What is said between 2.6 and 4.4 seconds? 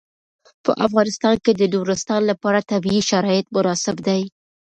طبیعي شرایط مناسب دي.